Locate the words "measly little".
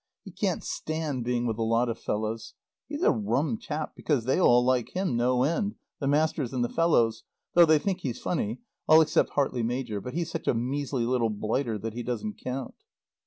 10.55-11.29